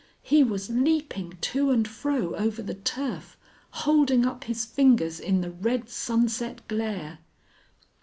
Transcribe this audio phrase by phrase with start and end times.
[0.23, 3.37] He was leaping to and fro over the turf,
[3.69, 7.19] holding up his fingers in the red sunset glare.